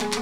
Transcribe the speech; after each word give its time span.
Assalamualaikum 0.00 0.16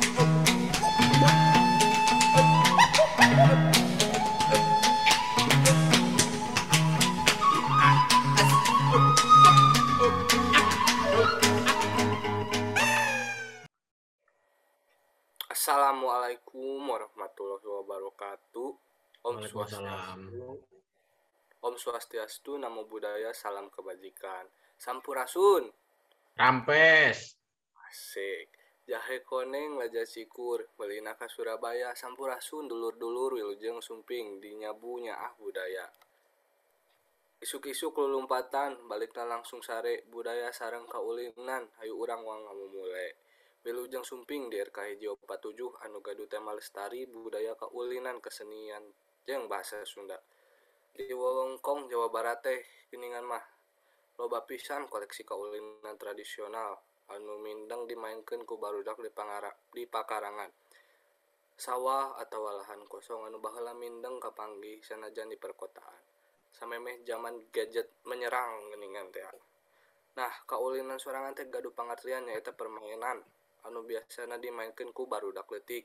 warahmatullahi 16.91 17.63
wabarakatuh. 17.63 18.71
Om. 19.23 19.37
Swastiastu. 19.47 20.59
Om 21.63 21.75
Swastiastu, 21.79 22.59
Namo 22.59 22.83
Buddhaya, 22.91 23.31
Salam 23.31 23.71
Kebajikan. 23.71 24.51
Sampurasun. 24.75 25.71
Rampes. 26.35 27.39
Asik. 27.87 28.58
jahe 28.89 29.21
koneng 29.21 29.77
laja 29.77 30.09
sikur 30.09 30.65
melina 30.81 31.13
ka 31.13 31.29
Surabaya 31.29 31.93
sampurasun 31.93 32.65
dulur-dulur 32.73 33.37
wilujeng 33.37 33.85
sumping 33.85 34.41
di 34.41 34.57
nyabunya 34.57 35.13
ah 35.13 35.37
budaya. 35.37 35.85
Isuk-isuk 37.39 38.01
lulumpatan 38.01 38.89
baliknya 38.89 39.29
langsung 39.29 39.61
sare 39.61 40.09
budaya 40.09 40.49
sarang 40.57 40.89
kaulinan 40.89 41.69
hayu 41.79 42.01
urang 42.01 42.25
wang 42.25 42.49
ngamu 42.49 42.67
mulai 42.73 43.13
wilujeng 43.69 44.01
sumping 44.01 44.49
di 44.49 44.57
RKHJ 44.57 45.21
47 45.21 45.85
anu 45.85 46.01
gadu 46.01 46.25
tema 46.25 46.57
lestari 46.57 47.05
budaya 47.05 47.53
kaulinan 47.61 48.25
kesenian 48.25 48.89
jeng 49.29 49.53
bahasa 49.53 49.85
Sunda. 49.85 50.17
Di 50.97 51.13
Wewengkong 51.13 51.93
Jawa 51.93 52.09
Barat 52.09 52.41
teh 52.41 52.65
keningan 52.89 53.29
mah 53.29 53.45
loba 54.17 54.49
pisan 54.49 54.89
koleksi 54.89 55.29
kaulinan 55.29 55.95
tradisional. 56.01 56.88
anu 57.15 57.41
mindeng 57.41 57.89
dimainkan 57.89 58.45
ku 58.45 58.61
barudak 58.61 59.01
di 59.01 59.11
pangara 59.13 59.53
di 59.73 59.85
pakarangan. 59.85 60.51
Sawah 61.59 62.15
atau 62.23 62.47
lahan 62.47 62.87
kosong 62.87 63.27
anu 63.27 63.43
bahala 63.43 63.75
mindeng 63.75 64.23
kapanggi 64.23 64.79
sanajan 64.85 65.33
di 65.33 65.39
perkotaan. 65.41 66.03
Samemeh 66.55 67.03
zaman 67.03 67.51
gadget 67.55 67.91
menyerang 68.07 68.73
geningan 68.75 69.09
teh. 69.11 69.25
Nah 70.17 70.33
kaulinan 70.47 70.97
sorangan 70.97 71.35
teh 71.35 71.47
gaduh 71.51 71.75
pengertian 71.75 72.27
nyaeta 72.27 72.55
permainan 72.55 73.21
anu 73.67 73.83
biasana 73.83 74.39
dimainkan 74.39 74.95
ku 74.95 75.11
barudak 75.11 75.51
letik 75.51 75.85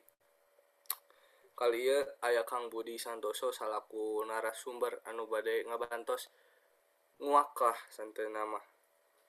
kali 1.54 1.86
ya 1.86 2.02
ayah 2.26 2.42
Kang 2.50 2.66
Budi 2.68 2.98
Santoso 2.98 3.54
salaku 3.54 4.26
narasumber 4.26 5.06
anu 5.06 5.30
badai 5.30 5.62
ngabantos 5.70 6.34
nguaklah 7.22 7.78
santai 7.94 8.28
nama 8.34 8.58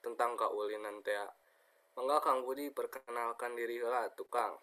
tentang 0.01 0.33
kaulinan 0.35 1.05
teh. 1.05 1.21
Mangga 1.95 2.19
Kang 2.19 2.43
Budi 2.43 2.75
perkenalkan 2.75 3.55
diri 3.55 3.79
heula 3.79 4.11
atuh 4.11 4.27
Kang. 4.27 4.59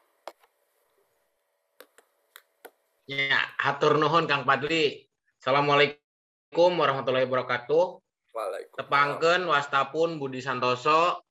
Ya, 3.07 3.39
hatur 3.55 3.95
nuhun 3.95 4.27
Kang 4.27 4.43
Padli. 4.43 5.07
Assalamualaikum 5.39 6.75
warahmatullahi 6.75 7.23
wabarakatuh. 7.31 8.03
Waalaikumsalam. 8.35 8.79
Tepangkeun 8.83 9.41
wastapun 9.47 10.19
Budi 10.19 10.43
Santoso 10.43 11.23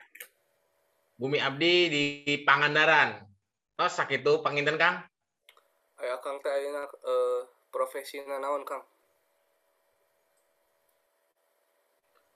Bumi 1.20 1.36
Abdi 1.36 1.92
di 1.92 2.04
Pangandaran. 2.48 3.20
Tos 3.76 3.92
sakitu 3.92 4.40
panginten 4.40 4.80
Kang? 4.80 5.04
Aya 6.00 6.16
Kang 6.24 6.40
teh 6.40 6.48
ayeuna 6.48 6.88
eh, 6.88 7.40
profesina 7.68 8.40
naon 8.40 8.64
Kang? 8.64 8.80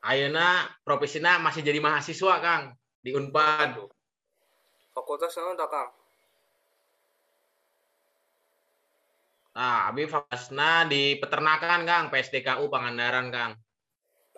Ayeuna 0.05 0.69
profesina 0.85 1.41
masih 1.41 1.65
jadi 1.65 1.81
mahasiswa 1.81 2.45
Kang 2.45 2.77
di 3.05 3.13
Unpad. 3.13 3.85
Fakultas 4.97 5.37
tah 5.37 5.69
Kang? 5.69 5.91
Nah, 9.55 9.93
abi 9.93 10.09
fakultasna 10.09 10.89
di 10.89 11.21
peternakan 11.21 11.85
Kang, 11.85 12.05
PSDKU 12.09 12.65
Pangandaran 12.73 13.29
Kang. 13.29 13.53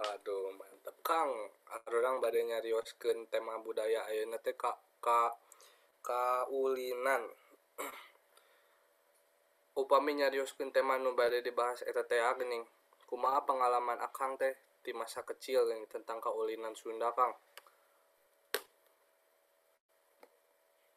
Aduh, 0.02 0.50
mantep 0.58 0.98
Kang. 1.06 1.30
Arurang 1.66 2.18
bade 2.18 2.42
nyarioskeun 2.42 3.30
tema 3.30 3.62
budaya 3.62 4.02
ayeuna 4.10 4.42
teh 4.42 4.58
ka 4.58 4.74
ka 4.98 5.30
kaulinan. 6.02 7.22
Upami 9.80 10.18
nyarioskeun 10.18 10.74
tema 10.74 10.98
nu 10.98 11.14
bade 11.14 11.38
dibahas 11.40 11.86
eta 11.86 12.02
teh 12.02 12.18
geuning. 12.18 12.66
Kumaha 13.06 13.46
pengalaman 13.46 14.02
Akang 14.02 14.34
teh 14.34 14.58
di 14.82 14.90
masa 14.90 15.22
kecil 15.22 15.70
yang 15.70 15.86
tentang 15.86 16.18
kaulinan 16.18 16.74
Sunda 16.74 17.14
Kang? 17.14 17.30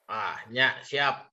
Ah, 0.10 0.42
nya 0.50 0.74
siap. 0.82 1.30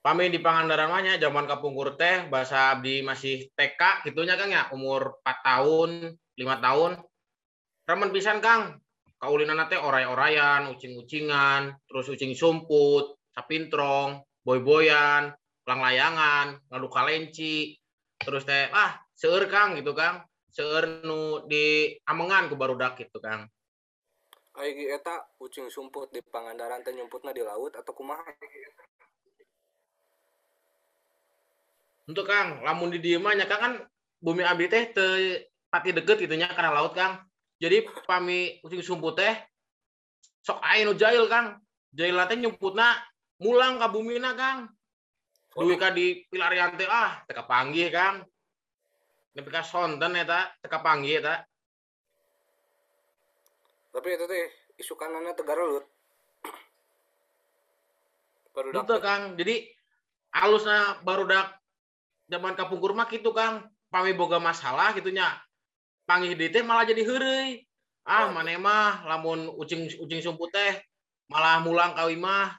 Pami 0.00 0.32
di 0.32 0.40
Pangandaran 0.40 0.88
mah 0.88 1.04
nya 1.04 1.20
zaman 1.20 1.44
kapungkur 1.44 1.92
teh 2.00 2.24
bahasa 2.32 2.72
abdi 2.72 3.04
masih 3.04 3.52
TK 3.52 4.08
gitunya 4.08 4.40
Kang 4.40 4.48
ya, 4.48 4.72
umur 4.72 5.20
4 5.20 5.44
tahun, 5.44 5.90
5 6.16 6.64
tahun. 6.64 6.92
Remen 7.84 8.08
pisan 8.08 8.40
Kang. 8.40 8.80
Kaulinan 9.20 9.60
teh 9.68 9.76
oray-orayan, 9.76 10.72
ucing-ucingan, 10.72 11.76
terus 11.84 12.08
ucing 12.08 12.32
sumput, 12.32 13.18
sapintrong, 13.36 14.24
boy-boyan, 14.40 15.34
pelang 15.60 15.84
layangan, 15.84 16.56
ngadu 16.72 16.88
kalenci. 16.88 17.76
Terus 18.16 18.48
teh 18.48 18.72
ah 18.72 18.96
seueur 19.12 19.52
Kang 19.52 19.76
gitu 19.76 19.92
Kang. 19.92 20.24
Seueur 20.48 21.04
nu 21.04 21.44
di 21.44 21.92
amengan 22.08 22.48
ku 22.48 22.56
barudak 22.56 22.96
gitu 22.96 23.20
Kang. 23.20 23.44
Aya 24.58 24.74
ge 24.74 24.90
eta 24.90 25.14
ucing 25.38 25.70
sumput 25.70 26.10
di 26.10 26.18
Pangandaran 26.18 26.82
teh 26.82 26.90
nyumputna 26.90 27.30
di 27.30 27.46
laut 27.46 27.78
atau 27.78 27.94
kumaha? 27.94 28.26
Untuk 32.10 32.26
Kang, 32.26 32.66
lamun 32.66 32.90
di 32.90 32.98
dieu 32.98 33.22
Kang 33.22 33.38
kan 33.46 33.74
bumi 34.18 34.42
abdi 34.42 34.66
teh 34.66 34.90
teu 34.90 35.38
pati 35.70 35.94
deket 35.94 36.26
gitu 36.26 36.34
nya 36.34 36.50
karena 36.50 36.74
laut 36.74 36.90
Kang. 36.90 37.22
Jadi 37.62 37.86
pami 38.02 38.58
ucing 38.66 38.82
sumput 38.82 39.22
teh 39.22 39.34
sok 40.42 40.58
aya 40.58 40.82
nu 40.82 40.98
jail 40.98 41.30
Kang. 41.30 41.62
Jail 41.94 42.18
teh 42.26 42.38
nyumputna 42.42 42.98
mulang 43.38 43.78
ka 43.78 43.86
bumina 43.86 44.34
Kang. 44.34 44.74
Duwi 45.54 45.78
ka 45.78 45.94
di 45.94 46.26
pilarian 46.26 46.74
teh 46.74 46.90
ah 46.90 47.22
teu 47.30 47.38
kapanggih 47.38 47.94
Kang. 47.94 48.26
Nepi 49.38 49.54
ka 49.54 49.62
sonten 49.62 50.18
eta 50.18 50.50
teu 50.58 50.66
kapanggih 50.66 51.22
eta. 51.22 51.46
Tapi 53.98 54.14
itu 54.14 54.30
teh 54.30 54.46
isukanana 54.78 55.34
teu 55.34 55.42
garelut. 55.42 55.82
Barudak 58.54 58.86
Gitu 58.86 58.96
Kang. 59.02 59.34
Jadi 59.34 59.66
alusna 60.30 61.02
barudak 61.02 61.58
zaman 62.30 62.54
kapungkur 62.54 62.94
mah 62.94 63.10
gitu 63.10 63.34
Kang. 63.34 63.66
Pami 63.90 64.14
boga 64.14 64.38
masalah 64.38 64.94
gitu 64.94 65.10
nya. 65.10 65.42
Panggih 66.06 66.38
deui 66.38 66.54
teh 66.54 66.62
malah 66.62 66.86
jadi 66.86 67.02
heureuy. 67.02 67.66
Ah, 68.06 68.30
maneh 68.30 68.54
mah 68.54 69.02
lamun 69.02 69.50
ucing 69.58 69.90
ucing 69.98 70.22
sumput 70.22 70.54
teh 70.54 70.78
malah 71.26 71.58
mulang 71.58 71.98
ka 71.98 72.06
imah. 72.06 72.54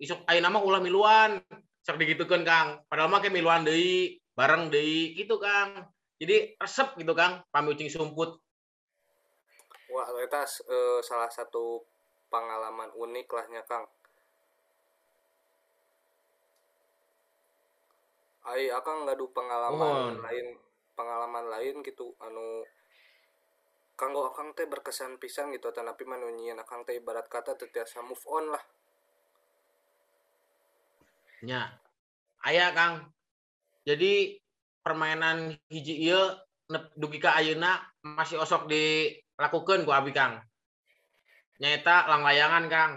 Isuk 0.00 0.24
ayeuna 0.24 0.48
mah 0.48 0.64
ulah 0.64 0.80
miluan. 0.80 1.36
Sok 1.84 2.00
digitukeun 2.00 2.48
Kang. 2.48 2.80
Padahal 2.88 3.12
mah 3.12 3.20
ke 3.20 3.28
miluan 3.28 3.60
deui, 3.60 4.24
bareng 4.32 4.72
deui 4.72 5.20
gitu 5.20 5.36
Kang. 5.36 5.84
Jadi 6.16 6.56
resep 6.56 6.96
gitu 6.96 7.12
Kang, 7.12 7.44
pami 7.52 7.76
ucing 7.76 7.92
sumput. 7.92 8.40
Wah, 9.88 10.04
eta 10.20 10.44
eh, 10.44 11.00
salah 11.00 11.32
satu 11.32 11.80
pengalaman 12.28 12.92
unik 12.92 13.28
lahnya 13.32 13.64
Kang. 13.64 13.88
Ai 18.48 18.68
akang 18.72 19.04
ngadu 19.04 19.28
pengalaman 19.32 20.16
Mohon. 20.16 20.24
lain 20.24 20.46
pengalaman 20.96 21.46
lain 21.52 21.84
gitu 21.84 22.16
anu 22.16 22.64
kanggo 23.92 24.24
akang 24.32 24.56
teh 24.56 24.64
berkesan 24.64 25.20
pisan 25.20 25.52
gitu 25.52 25.68
tanapi 25.68 26.08
manu 26.08 26.32
nyieun 26.32 26.56
akang 26.56 26.80
teh 26.88 26.96
ibarat 26.96 27.28
kata 27.28 27.60
teu 27.60 27.68
tiasa 27.68 28.00
move 28.00 28.24
on 28.24 28.48
lah. 28.48 28.64
Nya. 31.44 31.68
Aya 32.44 32.72
Kang. 32.72 33.04
Jadi 33.84 34.40
permainan 34.80 35.52
hiji 35.68 36.08
ieu 36.08 36.22
nep- 36.72 36.92
dugi 36.96 37.20
ka 37.20 37.36
ayeuna 37.36 37.84
masih 38.00 38.40
osok 38.40 38.64
dilakukeun 39.38 39.86
ku 39.86 39.94
abi 39.94 40.10
Kang. 40.10 40.42
Nyaeta 41.62 42.10
lang 42.10 42.26
layangan 42.26 42.64
Kang. 42.66 42.92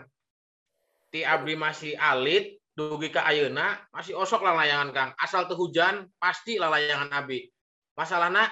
Ti 1.14 1.22
abdi 1.22 1.54
masih 1.54 1.94
alit 2.02 2.58
dugi 2.74 3.14
ka 3.14 3.22
ayeuna 3.30 3.78
masih 3.94 4.18
osok 4.18 4.42
lang 4.42 4.58
layangan 4.58 4.90
Kang. 4.90 5.10
Asal 5.22 5.46
teu 5.46 5.54
hujan 5.54 6.10
pasti 6.18 6.58
lang 6.58 6.74
layangan 6.74 7.14
abi. 7.14 7.46
Masalahna 7.94 8.50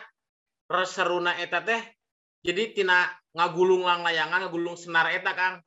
reseruna 0.69 1.33
eta 1.41 1.65
teh 1.65 1.81
jadi 2.45 2.77
tina 2.77 3.09
ngagulung 3.33 3.81
lang 3.81 4.05
layangan 4.05 4.45
ngagulung 4.45 4.77
senar 4.77 5.09
eta 5.09 5.33
Kang. 5.33 5.65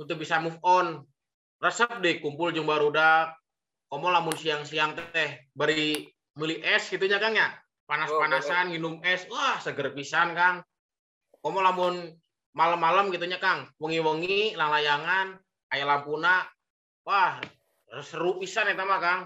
Untuk 0.00 0.16
bisa 0.16 0.40
move 0.40 0.56
on. 0.64 1.04
Resep 1.60 2.00
deh 2.00 2.24
kumpul 2.24 2.56
jeung 2.56 2.64
barudak. 2.64 3.36
Komo 3.84 4.08
lamun 4.08 4.32
siang-siang 4.32 4.96
teh 4.96 5.50
beri 5.52 6.08
meuli 6.40 6.56
es 6.64 6.88
gitu 6.88 7.04
nya 7.04 7.20
Kang 7.20 7.36
ya. 7.36 7.52
Panas-panasan 7.84 8.70
minum 8.70 9.02
es. 9.04 9.28
Wah, 9.28 9.60
seger 9.60 9.92
pisan 9.92 10.32
Kang. 10.32 10.64
Komo 11.40 11.64
lamun 11.64 12.14
malam-malam 12.52 13.08
gitu 13.12 13.24
nya 13.24 13.40
Kang. 13.40 13.68
Wengi-wengi 13.80 14.54
lang 14.54 14.70
layangan 14.70 15.36
aya 15.72 15.84
lampuna. 15.88 16.44
Wah, 17.04 17.40
seru 17.98 18.38
pisan 18.38 18.70
eta 18.70 18.86
mah 18.86 19.00
Kang 19.02 19.20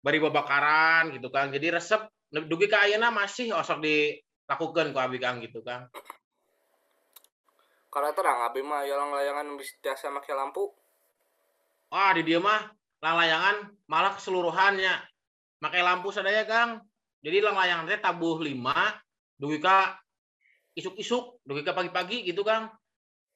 bari 0.00 0.16
babakaran 0.16 1.12
gitu 1.12 1.28
Kang 1.28 1.52
jadi 1.52 1.76
resep 1.76 2.00
dugi 2.32 2.72
ka 2.72 2.88
ayeuna 2.88 3.12
masih 3.12 3.52
osok 3.52 3.84
dilakukan 3.84 4.96
ku 4.96 4.98
abi 4.98 5.20
Kang 5.20 5.44
gitu 5.44 5.60
Kang 5.60 5.92
Karena 7.90 8.14
terang 8.14 8.38
abi 8.46 8.62
mah 8.62 8.86
yang 8.86 9.10
layangan 9.10 9.58
biasa 9.58 10.14
make 10.14 10.30
lampu. 10.30 10.70
Wah, 11.90 12.14
di 12.14 12.22
dia 12.22 12.38
mah 12.38 12.70
lang 13.02 13.18
layangan 13.18 13.56
malah 13.90 14.14
keseluruhannya 14.14 14.94
pakai 15.58 15.82
lampu 15.82 16.14
sadaya 16.14 16.46
Kang. 16.46 16.86
Jadi 17.18 17.42
lang 17.42 17.58
layangan 17.58 17.90
teh 17.90 17.98
tabuh 17.98 18.38
lima, 18.38 18.94
dugi 19.42 19.58
ka 19.58 19.98
isuk-isuk, 20.80 21.44
dugi 21.44 21.62
ka 21.62 21.76
pagi-pagi 21.76 22.24
gitu 22.24 22.40
Kang. 22.40 22.72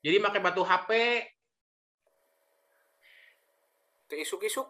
Jadi 0.01 0.17
pakai 0.21 0.41
batu 0.41 0.65
HP. 0.65 0.91
Teu 4.09 4.19
isuk-isuk. 4.21 4.69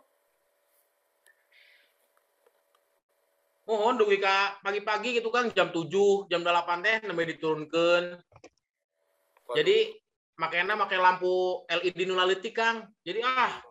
Mohon 3.64 3.96
dugi 4.04 4.20
ka 4.20 4.60
pagi-pagi 4.60 5.16
gitu 5.16 5.32
Kang 5.32 5.48
jam 5.56 5.72
7, 5.72 6.28
jam 6.28 6.44
8 6.44 6.84
teh 6.84 6.96
nembe 7.06 7.24
diturunkeun. 7.24 8.04
Waduh. 8.12 9.54
Jadi 9.56 9.96
makanya 10.36 10.74
pakai 10.74 10.98
lampu 10.98 11.64
LED 11.70 12.10
nu 12.10 12.18
leutik 12.18 12.52
Kang. 12.52 12.90
Jadi 13.06 13.24
ah 13.24 13.62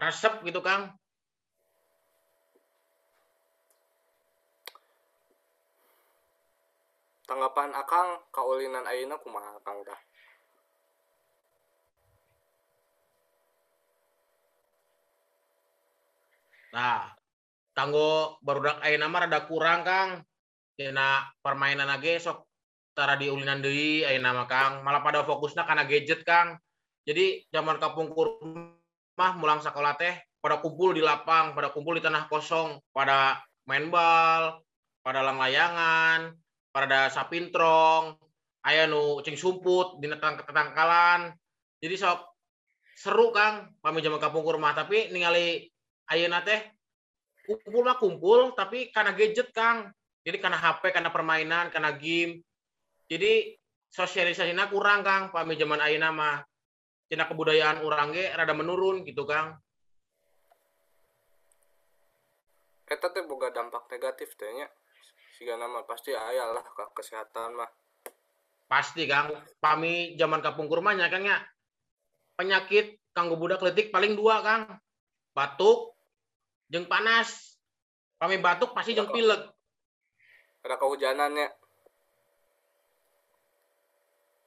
resep 0.00 0.40
gitu 0.46 0.64
Kang. 0.64 0.94
Tanggapan 7.32 7.72
Akang 7.72 8.20
kaulinan 8.28 8.84
ayeuna 8.84 9.16
kumaha 9.16 9.56
Akang 9.56 9.80
tah? 9.88 9.96
Nah, 16.76 17.08
kanggo 17.72 18.36
barudak 18.44 18.84
ayeuna 18.84 19.08
mah 19.08 19.24
rada 19.24 19.48
kurang 19.48 19.80
Kang. 19.80 20.20
Dina 20.76 21.24
permainan 21.40 21.88
age 21.88 22.20
sok 22.20 22.44
tara 22.92 23.16
diulinan 23.16 23.64
deui 23.64 24.04
ayeuna 24.04 24.36
mah 24.36 24.48
Kang. 24.48 24.84
Malah 24.84 25.00
pada 25.00 25.24
fokusna 25.24 25.64
kana 25.64 25.88
gadget 25.88 26.28
Kang. 26.28 26.60
Jadi 27.08 27.48
zaman 27.48 27.80
kapungkur 27.80 28.44
mah 29.16 29.32
mulang 29.40 29.64
sekolah 29.64 29.96
teh 29.96 30.12
pada 30.36 30.60
kumpul 30.60 30.92
di 30.92 31.00
lapang, 31.00 31.56
pada 31.56 31.72
kumpul 31.72 31.96
di 31.96 32.02
tanah 32.04 32.28
kosong, 32.28 32.76
pada 32.92 33.40
main 33.64 33.88
bal, 33.88 34.58
pada 35.00 35.22
lang 35.22 35.38
layangan, 35.38 36.34
pada 36.72 37.12
sapintrong, 37.12 38.16
aya 38.64 38.88
nu 38.88 39.20
cing 39.20 39.36
sumput 39.36 40.00
dina 40.00 40.16
tetangkalan. 40.18 41.36
Jadi 41.78 41.94
sok 42.00 42.32
seru 42.96 43.30
Kang 43.30 43.76
pami 43.84 44.00
zaman 44.00 44.18
kapungkur 44.18 44.56
mah 44.56 44.72
tapi 44.72 45.12
ningali 45.12 45.68
ayeuna 46.08 46.40
teh 46.46 46.60
kumpul 47.42 47.82
mah 47.82 47.98
kumpul 47.98 48.56
tapi 48.56 48.88
karena 48.88 49.12
gadget 49.12 49.52
Kang. 49.52 49.92
Jadi 50.22 50.38
karena 50.38 50.54
HP, 50.54 50.94
karena 50.94 51.10
permainan, 51.10 51.74
karena 51.74 51.98
game. 51.98 52.46
Jadi 53.10 53.58
sosialisasinya 53.90 54.70
kurang 54.70 55.02
Kang 55.02 55.34
pami 55.34 55.58
zaman 55.58 55.82
ayeuna 55.82 56.10
mah. 56.14 56.38
Cina 57.10 57.28
kebudayaan 57.28 57.84
orang 57.84 58.16
ge 58.16 58.32
rada 58.32 58.56
menurun 58.56 59.04
gitu 59.04 59.28
Kang. 59.28 59.58
Eta 62.88 63.08
teh 63.12 63.26
boga 63.26 63.52
dampak 63.52 63.90
negatif 63.90 64.32
teh 64.38 64.48
nya. 64.48 64.70
Siga 65.32 65.56
nama 65.56 65.80
pasti 65.88 66.12
aya 66.12 66.52
lah 66.52 66.60
ke 66.60 66.84
kesehatan 66.92 67.56
mah. 67.56 67.70
Pasti 68.68 69.08
Kang. 69.08 69.32
Pami 69.64 70.12
zaman 70.20 70.44
kapungkur 70.44 70.84
mah 70.84 70.92
nya 70.92 71.08
Kang 71.08 71.24
ya. 71.24 71.40
Penyakit 72.36 73.00
kanggo 73.16 73.40
budak 73.40 73.64
letik 73.64 73.88
paling 73.88 74.12
dua 74.12 74.44
Kang. 74.44 74.68
Batuk 75.32 75.96
jeung 76.68 76.84
panas. 76.84 77.56
Pami 78.20 78.36
batuk 78.36 78.76
pasti 78.76 78.92
jeung 78.92 79.08
pilek. 79.08 79.48
Ada 80.62 80.76
kehujanannya. 80.78 81.48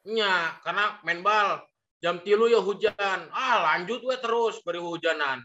Nya, 0.06 0.62
karena 0.62 1.02
main 1.02 1.26
bal 1.26 1.66
jam 1.98 2.22
tilu 2.22 2.46
ya 2.46 2.62
hujan. 2.62 3.26
Ah, 3.34 3.74
lanjut 3.74 4.06
we 4.06 4.14
terus 4.22 4.62
beri 4.62 4.78
hujanan. 4.78 5.42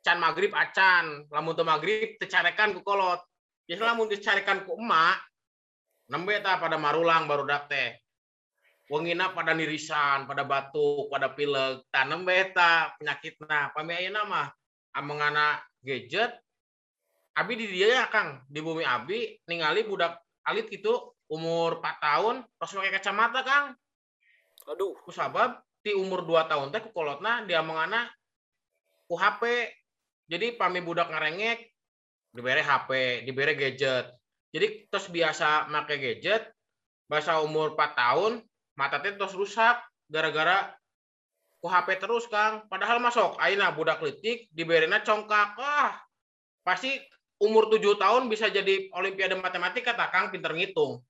Can 0.00 0.18
maghrib 0.18 0.50
acan, 0.56 1.28
lamun 1.28 1.54
teu 1.54 1.62
maghrib 1.62 2.16
tecarekan 2.16 2.72
ku 2.72 2.80
kolot. 2.80 3.20
Ya 3.70 3.78
lamun 3.78 4.10
dicarekan 4.10 4.66
ku 4.66 4.74
emak, 4.78 5.22
nembe 6.10 6.38
ta 6.42 6.58
pada 6.58 6.76
marulang 6.76 7.30
baru 7.30 7.46
dak 7.46 7.70
teh. 7.70 7.98
Wengina 8.90 9.32
pada 9.32 9.54
nirisan, 9.54 10.26
pada 10.26 10.44
batuk, 10.44 11.08
pada 11.08 11.32
pilek, 11.32 11.86
ta 11.88 12.04
nembe 12.04 12.34
ta 12.52 12.92
penyakitna. 12.98 13.70
Pami 13.72 13.92
ayeuna 13.94 14.26
mah 14.26 14.46
amengana 14.92 15.62
gadget 15.80 16.42
Abi 17.32 17.56
di 17.56 17.64
dia 17.64 18.04
ya 18.04 18.04
Kang, 18.12 18.44
di 18.44 18.60
bumi 18.60 18.84
Abi 18.84 19.40
ningali 19.48 19.88
budak 19.88 20.20
alit 20.44 20.68
gitu 20.68 21.16
umur 21.32 21.80
4 21.80 21.96
tahun 21.96 22.36
terus 22.44 22.76
pakai 22.76 22.92
kacamata 22.92 23.40
Kang. 23.40 23.66
Aduh, 24.68 24.92
Ku 25.00 25.08
sabab 25.08 25.64
di 25.80 25.96
umur 25.96 26.28
2 26.28 26.44
tahun 26.44 26.68
teh 26.68 26.84
ku 26.84 26.92
kolotna 26.92 27.48
dia 27.48 27.64
mengana 27.64 28.12
ku 29.08 29.16
HP. 29.16 29.72
Jadi 30.28 30.60
pami 30.60 30.84
budak 30.84 31.08
ngarengek 31.08 31.71
dibere 32.32 32.64
HP, 32.64 33.22
dibere 33.28 33.52
gadget. 33.54 34.08
Jadi 34.52 34.88
terus 34.88 35.06
biasa 35.12 35.68
make 35.68 35.96
gadget, 36.00 36.48
bahasa 37.08 37.40
umur 37.44 37.76
4 37.76 37.92
tahun, 37.92 38.32
mata 38.76 38.98
terus 39.00 39.36
rusak 39.36 39.80
gara-gara 40.08 40.72
ku 41.62 41.70
HP 41.70 42.00
terus 42.00 42.26
Kang. 42.26 42.66
Padahal 42.66 42.98
masuk 42.98 43.38
ayeuna 43.38 43.70
budak 43.70 44.02
leutik 44.02 44.50
diberena 44.50 45.04
congkak. 45.04 45.54
Wah, 45.60 45.94
pasti 46.66 46.98
umur 47.38 47.70
7 47.70 48.00
tahun 48.00 48.26
bisa 48.26 48.50
jadi 48.50 48.90
olimpiade 48.96 49.38
matematika 49.38 49.94
tak 49.94 50.10
Kang 50.10 50.34
pinter 50.34 50.50
ngitung. 50.56 51.04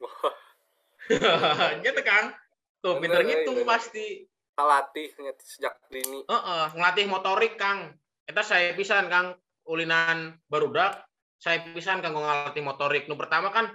gitu 1.86 2.00
Kang. 2.04 2.36
Tuh 2.84 3.00
pinter 3.00 3.24
ngitung 3.24 3.64
bener. 3.64 3.70
pasti. 3.78 4.28
nya 4.54 5.34
sejak 5.34 5.74
dini. 5.90 6.22
Heeh, 6.30 6.64
ngelatih 6.78 7.10
motorik 7.10 7.58
Kang. 7.58 7.90
Eta 8.22 8.46
saya 8.46 8.70
pisan 8.78 9.10
Kang 9.10 9.34
ulinan 9.68 10.36
barudak, 10.48 11.04
saya 11.40 11.60
pisan 11.72 12.00
kanggo 12.00 12.24
ngelatih 12.24 12.64
motorik. 12.64 13.04
Nu 13.08 13.16
pertama 13.20 13.52
kan 13.52 13.72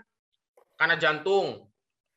karena 0.78 0.96
jantung. 0.98 1.70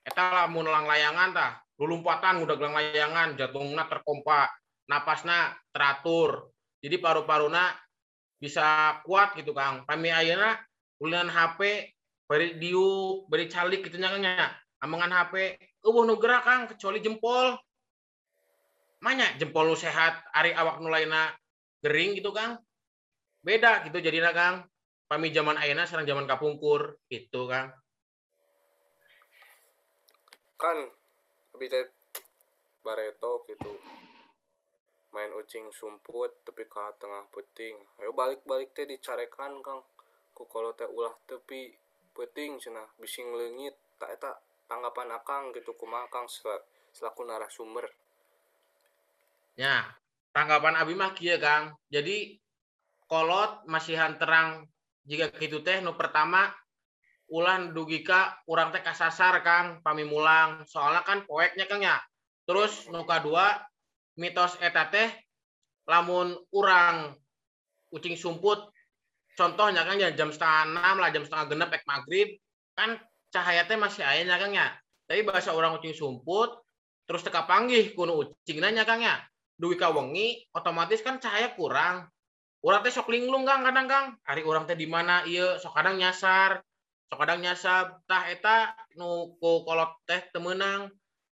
Eta 0.03 0.35
lamun 0.35 0.67
lang 0.67 0.89
layangan 0.89 1.31
tah, 1.31 1.63
lulumpatan 1.79 2.43
udah 2.43 2.59
lang 2.59 2.75
layangan, 2.75 3.39
jantungna 3.39 3.87
terkompa, 3.87 4.51
napasna 4.91 5.55
teratur. 5.71 6.51
Jadi 6.83 6.99
paru-paruna 6.99 7.71
bisa 8.43 8.99
kuat 9.07 9.39
gitu 9.39 9.55
Kang. 9.55 9.87
Pami 9.87 10.11
ayeuna 10.11 10.59
ulinan 10.99 11.31
HP 11.31 11.87
bari 12.27 12.59
diuk, 12.59 13.31
bari 13.31 13.47
calik 13.47 13.87
gitu 13.87 14.03
nya 14.03 14.11
Kang 14.11 14.27
nya. 14.27 14.51
Amangan 14.83 15.15
HP, 15.15 15.55
eueuh 15.87 16.03
nu 16.03 16.19
gerak 16.19 16.43
Kang 16.43 16.67
kecuali 16.67 16.99
jempol. 16.99 17.55
Manya 18.99 19.31
jempol 19.39 19.71
nu 19.71 19.79
sehat, 19.79 20.19
ari 20.35 20.51
awak 20.51 20.83
nu 20.83 20.91
lainna 20.91 21.31
gering 21.79 22.19
gitu 22.19 22.35
Kang. 22.35 22.59
Beda 23.43 23.83
gitu 23.91 23.99
jadinya 23.99 24.31
Kang. 24.31 24.63
Pami 25.11 25.35
zaman 25.35 25.59
ayeuna 25.59 25.85
sareng 25.85 26.07
zaman 26.07 26.25
kapungkur 26.31 26.97
gitu 27.11 27.51
Kang. 27.51 27.75
Kan 30.57 30.79
abi 31.53 31.67
teh 31.67 31.91
bareto 32.87 33.43
gitu. 33.51 33.77
Main 35.13 35.35
ucing 35.37 35.69
sumput 35.75 36.47
tapi 36.47 36.65
ka 36.71 36.95
tengah 36.97 37.27
peuting. 37.35 37.77
Ayo 38.01 38.15
balik-balik 38.15 38.73
teh 38.73 38.87
dicarekan 38.87 39.59
Kang. 39.61 39.83
Ku 40.33 40.47
kalau 40.47 40.73
teh 40.73 40.87
ulah 40.87 41.13
tepi 41.27 41.75
peuting 42.15 42.63
cenah 42.63 42.87
bising 42.97 43.35
leungit. 43.35 43.75
Tak 43.99 44.09
eta 44.17 44.33
tanggapan 44.71 45.13
Akang 45.13 45.51
gitu 45.53 45.75
kumaha 45.75 46.07
Kang 46.09 46.31
sel- 46.31 46.65
selaku 46.95 47.27
narasumber. 47.27 47.91
Ya, 49.59 49.85
tanggapan 50.33 50.81
Abi 50.81 50.97
mah 50.97 51.13
kieu 51.13 51.37
Kang. 51.37 51.77
Jadi 51.93 52.41
kolot 53.13 53.69
masihan 53.69 54.17
terang 54.17 54.65
jika 55.05 55.29
gitu 55.37 55.61
teh 55.61 55.85
nu 55.85 55.93
pertama 55.93 56.49
ulah 57.29 57.61
dugi 57.69 58.01
ka 58.01 58.41
urang 58.49 58.73
teh 58.73 58.81
kasasar 58.81 59.45
Kang 59.45 59.85
pami 59.85 60.09
mulang. 60.09 60.65
Soalnya 60.65 61.05
kan 61.05 61.29
poeknya 61.29 61.69
Kang 61.69 61.85
ya. 61.85 62.01
Terus 62.49 62.89
nu 62.89 63.05
kadua 63.05 63.61
mitos 64.17 64.57
eta 64.65 64.89
teh 64.89 65.13
lamun 65.85 66.41
urang 66.57 67.13
ucing 67.93 68.17
sumput 68.17 68.73
contohnya 69.37 69.85
Kang 69.85 70.01
ya 70.01 70.09
jam 70.17 70.33
setengah 70.33 70.73
enam 70.73 70.97
lah 70.97 71.13
jam 71.13 71.29
setengah 71.29 71.53
genep 71.53 71.69
ek 71.69 71.85
maghrib 71.85 72.33
kan 72.73 72.97
cahaya 73.29 73.69
teh 73.69 73.77
masih 73.77 74.09
aya 74.09 74.25
nya 74.25 74.41
Kang 74.41 74.57
ya. 74.57 74.73
Tapi 75.05 75.21
bahasa 75.29 75.53
orang 75.53 75.77
ucing 75.77 75.93
sumput 75.93 76.57
terus 77.05 77.21
teka 77.21 77.45
panggih 77.45 77.93
kuno 77.93 78.25
ucing 78.25 78.57
nanya 78.57 78.89
Kang 78.89 79.05
ya. 79.05 79.21
Duwi 79.61 79.77
ka 79.77 79.93
wengi 79.93 80.49
otomatis 80.57 81.05
kan 81.05 81.21
cahaya 81.21 81.53
kurang. 81.53 82.09
Urang 82.63 82.83
teh 82.87 82.95
sok 82.95 83.11
linglung 83.11 83.43
Kang 83.43 83.67
kadang 83.67 83.87
Kang. 83.91 84.07
Ari 84.27 84.47
urang 84.47 84.65
teh 84.65 84.79
di 84.79 84.87
mana 84.87 85.27
ieu 85.27 85.59
sok 85.59 85.75
kadang 85.75 85.99
nyasar. 85.99 86.63
Sok 87.11 87.19
kadang 87.19 87.43
nyasar 87.43 88.03
tah 88.07 88.25
eta 88.31 88.73
nu 88.95 89.35
ku 89.43 89.67
kolot 89.67 89.99
teh 90.07 90.23
teu 90.31 90.39
meunang. 90.39 90.91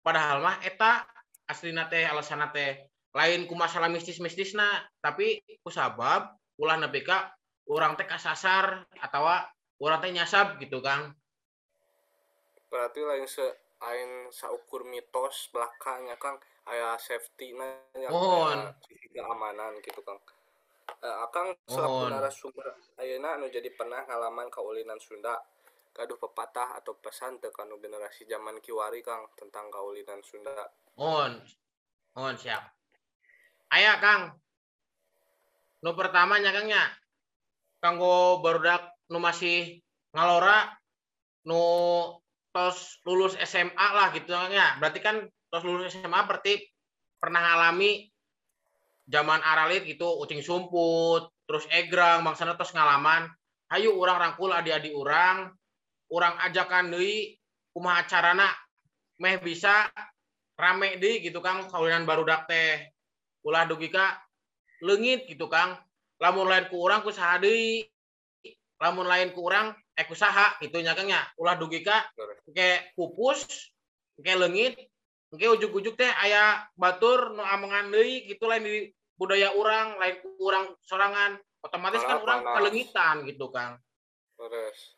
Padahal 0.06 0.38
mah 0.38 0.62
eta 0.62 1.02
aslina 1.46 1.86
teh 1.90 2.06
alasana 2.06 2.50
teh 2.50 2.90
lain 3.16 3.48
ku 3.48 3.56
masalah 3.56 3.88
mistis-mistis 3.88 4.52
nah 4.52 4.84
tapi 5.00 5.40
ku 5.64 5.72
sabab 5.72 6.36
ulah 6.60 6.76
nepi 6.76 7.00
ka 7.00 7.32
orang 7.70 7.96
teh 7.96 8.04
kasasar 8.04 8.84
atau 9.00 9.24
orang 9.80 9.98
teh 10.04 10.12
nyasab 10.12 10.60
gitu 10.60 10.84
Kang 10.84 11.16
berarti 12.68 13.00
lain 13.00 13.24
se 13.24 13.46
lain 13.80 14.28
saukur 14.28 14.84
mitos 14.84 15.48
belakangnya 15.48 16.20
Kang 16.20 16.36
aya 16.68 16.98
safety 17.00 17.56
yang 17.96 18.12
Mohon. 18.12 18.74
keamanan 19.14 19.80
gitu 19.80 20.04
Kang 20.04 20.20
Eh, 20.86 21.16
Akang 21.22 21.50
selaku 21.66 22.10
narasumber 22.14 22.66
ayeuna 23.02 23.34
anu 23.34 23.50
jadi 23.50 23.66
pernah 23.74 24.06
ngalaman 24.06 24.46
kaulinan 24.48 24.98
Sunda. 25.02 25.34
Gaduh 25.96 26.20
pepatah 26.20 26.76
atau 26.76 26.92
pesan 27.00 27.40
teu 27.40 27.48
kanu 27.50 27.80
generasi 27.80 28.28
zaman 28.28 28.60
kiwari 28.60 29.00
Kang 29.00 29.26
tentang 29.34 29.72
kaulinan 29.72 30.20
Sunda. 30.22 30.68
Mohon. 30.94 31.42
Mohon 32.14 32.36
siap. 32.36 32.62
Aya 33.72 33.98
Kang. 33.98 34.36
Nu 35.82 35.96
pertama 35.96 36.38
nya 36.38 36.54
Kang 36.54 36.68
nya? 36.68 36.84
Kanggo 37.80 38.44
barudak 38.44 38.94
nu 39.10 39.18
masih 39.18 39.82
ngalora 40.14 40.70
nu 41.46 41.60
tos 42.54 43.02
lulus 43.04 43.34
SMA 43.42 43.88
lah 43.94 44.14
gitu 44.14 44.32
Kang 44.32 44.54
ya 44.54 44.78
berarti 44.78 45.00
kan 45.02 45.22
tos 45.50 45.62
lulus 45.66 45.92
SMA 45.92 46.20
berarti 46.26 46.60
pernah 47.20 47.40
ngalami 47.40 48.15
zaman 49.06 49.40
aralit 49.42 49.86
gitu 49.86 50.18
ucing 50.18 50.42
sumput 50.42 51.30
terus 51.46 51.64
egrang 51.70 52.26
bangsana 52.26 52.58
tos 52.58 52.74
ngalaman. 52.74 53.30
Hayu 53.66 53.98
orang 53.98 54.22
rangkul 54.22 54.54
adik-adik 54.54 54.94
orang 54.94 55.50
orang 56.10 56.38
ajakan 56.46 56.94
deui 56.94 57.34
kumaha 57.74 58.06
carana 58.06 58.46
meh 59.18 59.42
bisa 59.42 59.90
rame 60.54 60.98
deui 61.02 61.22
gitu 61.22 61.42
Kang 61.42 61.66
kaulinan 61.70 62.06
barudak 62.06 62.46
teh. 62.46 62.90
Ulah 63.46 63.66
dugi 63.66 63.90
ka 63.90 64.22
leungit 64.82 65.26
gitu 65.26 65.46
Kang. 65.50 65.78
Lamun 66.22 66.48
lain 66.48 66.70
ku 66.70 66.80
urang 66.80 67.02
ku 67.02 67.10
saha 67.10 67.42
deui 67.42 67.86
lamun 68.76 69.08
lain 69.08 69.32
ku 69.32 69.44
urang 69.44 69.72
eh 69.96 70.04
saha 70.12 70.60
gitu 70.60 70.80
nya 70.84 70.92
nya 71.00 71.24
ulah 71.40 71.56
dugi 71.56 71.80
ka 71.80 72.04
ke 72.52 72.92
pupus 72.92 73.72
ke 74.20 74.32
leungit 74.36 74.76
ke 75.32 75.46
ujuk-ujuk 75.48 75.96
teh 75.96 76.08
aya 76.08 76.64
batur 76.76 77.32
nu 77.32 77.40
amongan 77.44 77.88
deui 77.88 78.28
gitu 78.28 78.44
lain 78.44 78.64
di 78.64 78.95
budaya 79.16 79.52
urang 79.56 79.96
lain 79.96 80.16
ku 80.20 80.28
urang 80.44 80.76
sorangan 80.84 81.40
otomatis 81.64 82.04
kan 82.04 82.20
Malah 82.20 82.24
urang 82.24 82.40
panas. 82.44 82.54
kalengitan 82.60 83.16
gitu 83.24 83.48
Kang 83.48 83.80
Beres. 84.36 84.96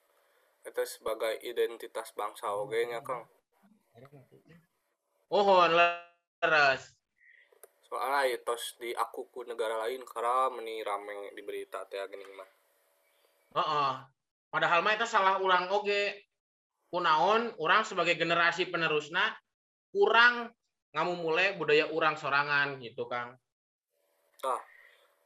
Itu 0.66 0.82
sebagai 0.84 1.38
identitas 1.46 2.10
bangsa 2.12 2.50
oge 2.50 2.82
nya 2.90 3.00
Kang. 3.00 3.24
mohon 5.30 5.70
leres 5.74 6.98
Soalnya 7.88 8.28
ya 8.28 8.38
tos 8.44 8.76
di 8.76 8.92
aku 8.92 9.32
ku 9.32 9.40
negara 9.48 9.80
lain 9.88 10.04
karena 10.04 10.52
meni 10.52 10.84
rame 10.84 11.32
di 11.32 11.40
berita 11.40 11.88
teh 11.88 11.96
gini 12.04 12.20
mah. 12.36 12.50
Heeh. 13.56 13.92
Padahal 14.52 14.84
mah 14.84 14.92
itu 14.92 15.08
salah 15.08 15.40
ulang 15.40 15.72
oge. 15.72 16.28
Kunaon 16.92 17.56
orang 17.60 17.88
sebagai 17.88 18.16
generasi 18.20 18.68
penerusna 18.68 19.32
kurang 19.92 20.52
mulai 20.92 21.56
budaya 21.56 21.88
orang 21.88 22.16
sorangan 22.20 22.76
gitu 22.80 23.08
Kang. 23.08 23.40
Tah, 24.38 24.62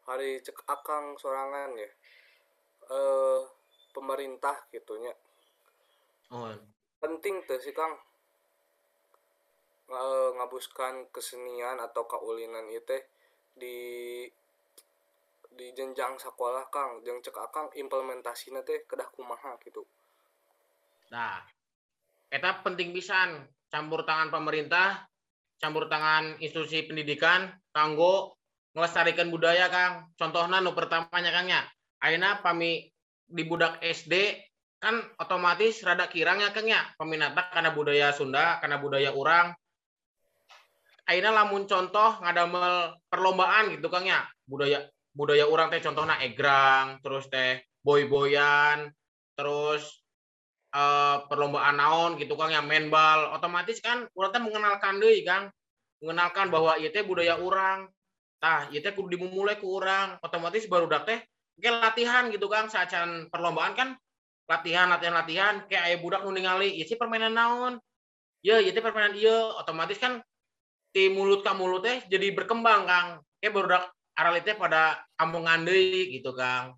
hari 0.09 0.41
cek 0.41 0.65
akang 0.65 1.21
sorangan 1.21 1.77
ya. 1.77 1.91
Eh 2.89 3.41
pemerintah 3.93 4.57
gitunya 4.73 5.13
Mohon. 6.33 6.57
penting 6.97 7.45
tuh 7.45 7.61
sih 7.61 7.77
Kang. 7.77 7.93
Eh, 9.93 10.29
ngabuskan 10.41 11.13
kesenian 11.13 11.77
atau 11.77 12.09
kaulinan 12.09 12.65
itu 12.73 12.97
di 13.53 13.77
di 15.53 15.67
jenjang 15.77 16.17
sekolah 16.17 16.73
Kang. 16.73 17.05
Jeung 17.05 17.21
cek 17.21 17.37
akang 17.37 17.69
implementasinya 17.77 18.65
teh 18.65 18.89
kedah 18.89 19.13
kumaha 19.13 19.61
gitu. 19.61 19.85
Nah, 21.13 21.45
eta 22.33 22.65
penting 22.65 22.97
pisan. 22.97 23.45
Campur 23.69 24.05
tangan 24.05 24.29
pemerintah, 24.29 25.09
campur 25.57 25.89
tangan 25.89 26.37
institusi 26.45 26.85
pendidikan 26.85 27.49
kanggo 27.73 28.37
ngelestarikan 28.73 29.29
budaya 29.29 29.69
Kang. 29.69 30.13
Contohnya 30.17 30.61
nu 30.61 30.73
pertamanya 30.73 31.31
Kang 31.33 31.49
ya. 31.49 31.63
Ayeuna 32.03 32.41
pami 32.43 32.89
di 33.23 33.43
budak 33.47 33.79
SD 33.81 34.43
kan 34.83 34.99
otomatis 35.21 35.79
rada 35.87 36.11
kirangnya 36.11 36.51
Kang 36.51 36.67
ya 36.67 36.83
peminatna 36.99 37.47
karena 37.53 37.71
budaya 37.71 38.07
Sunda, 38.11 38.59
karena 38.59 38.81
budaya 38.81 39.11
urang. 39.15 39.55
Ayeuna 41.07 41.31
lamun 41.31 41.69
contoh 41.69 42.19
ngadamel 42.25 42.97
perlombaan 43.07 43.77
gitu 43.77 43.93
Kang 43.93 44.09
ya. 44.09 44.25
Budaya 44.49 44.89
budaya 45.13 45.45
urang 45.47 45.69
teh 45.69 45.85
contohnya 45.85 46.19
egrang, 46.25 46.99
terus 47.05 47.29
teh 47.29 47.61
boy-boyan, 47.85 48.89
terus 49.37 49.85
eh, 50.73 51.17
perlombaan 51.29 51.77
naon 51.77 52.17
gitu 52.17 52.35
Kang 52.41 52.51
yang 52.51 52.65
main 52.65 52.89
bal 52.89 53.37
otomatis 53.37 53.79
kan 53.85 54.09
urang 54.17 54.33
mengenalkan 54.41 54.97
deui 54.97 55.21
Kang 55.23 55.53
mengenalkan 56.01 56.51
bahwa 56.51 56.75
teh 56.81 57.05
budaya 57.05 57.39
urang 57.39 57.87
tah 58.43 58.67
ieu 58.75 58.83
teh 58.83 58.91
kudu 58.91 59.15
dimulai 59.15 59.55
ku 59.63 59.79
urang 59.79 60.19
otomatis 60.19 60.67
baru 60.67 60.91
teh 61.07 61.23
ke 61.63 61.71
latihan 61.71 62.27
gitu 62.35 62.51
Kang 62.51 62.67
saacan 62.67 63.31
perlombaan 63.31 63.79
kan 63.79 63.89
latihan 64.51 64.91
latihan 64.91 65.15
latihan 65.15 65.55
kayak 65.71 65.83
aya 65.87 65.97
budak 66.03 66.27
nu 66.27 66.35
ningali 66.35 66.75
ieu 66.75 66.83
sih 66.83 66.99
permainan 66.99 67.39
naon? 67.39 67.79
Ya 68.43 68.59
ieu 68.59 68.75
teh 68.75 68.83
permainan 68.83 69.15
ieu 69.15 69.55
otomatis 69.63 70.03
kan 70.03 70.19
di 70.91 71.07
mulut 71.07 71.47
ka 71.47 71.55
mulut 71.55 71.87
teh 71.87 72.03
jadi 72.11 72.35
berkembang 72.35 72.83
Kang. 72.91 73.09
Kayak 73.39 73.55
baru 73.55 73.79
aralit 74.19 74.43
teh 74.43 74.59
pada 74.59 75.07
amongan 75.23 75.63
deui 75.63 76.19
gitu 76.19 76.35
Kang. 76.35 76.75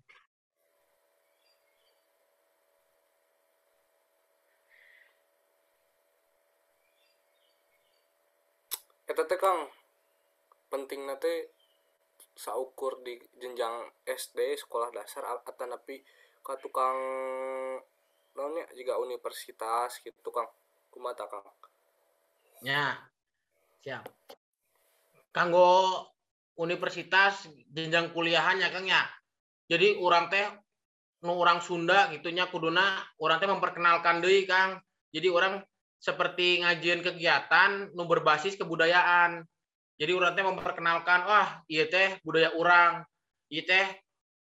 Eta 9.09 9.25
teh 9.25 9.39
Kang 9.41 9.65
penting 10.69 11.09
teh 11.17 11.54
saukur 12.35 12.99
di 13.01 13.15
jenjang 13.39 13.87
SD 14.03 14.59
sekolah 14.59 14.91
dasar 14.91 15.23
atau 15.23 15.55
napi 15.65 16.03
ka 16.43 16.59
tukang 16.59 16.99
naonnya 18.35 18.67
juga 18.75 18.99
universitas 18.99 20.03
gitu 20.03 20.29
Kang 20.29 20.51
kumata 20.91 21.25
Kang 21.31 21.47
Ya, 22.63 22.97
siap. 23.83 24.07
Kanggo 25.35 26.07
universitas 26.55 27.47
jenjang 27.71 28.15
kuliahannya 28.15 28.71
Kang 28.71 28.87
ya. 28.87 29.03
Jadi 29.67 29.99
orang 29.99 30.31
teh 30.31 30.45
nu 31.25 31.35
orang 31.35 31.59
Sunda 31.59 32.07
gitunya 32.13 32.47
kuduna 32.47 33.01
orang 33.19 33.37
teh 33.41 33.49
memperkenalkan 33.49 34.23
deui 34.23 34.47
Kang. 34.47 34.79
Jadi 35.11 35.27
orang 35.27 35.59
seperti 35.99 36.63
ngajian 36.63 37.03
kegiatan 37.03 37.91
nu 37.91 38.07
berbasis 38.07 38.55
kebudayaan. 38.55 39.43
Jadi 39.95 40.11
orang 40.11 40.35
teh 40.35 40.43
memperkenalkan 40.43 41.19
wah 41.23 41.63
ieu 41.71 41.87
teh 41.87 42.19
budaya 42.27 42.51
urang. 42.55 43.07
Ieu 43.47 43.63
teh 43.63 43.85